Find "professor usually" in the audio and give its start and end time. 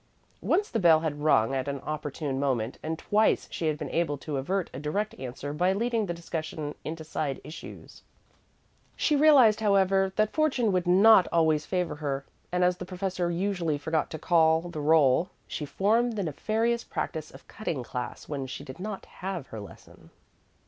12.83-13.77